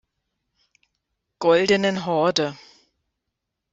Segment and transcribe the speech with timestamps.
[1.37, 2.57] Goldenen Horde.